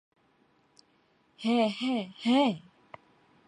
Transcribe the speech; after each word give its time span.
হ্যাঁ, 1.39 1.69
হ্যাঁ, 1.69 2.03
হ্যাঁ। 2.19 2.51